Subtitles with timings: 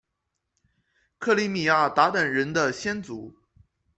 [1.19, 3.35] 克里米亚鞑靼人的先祖？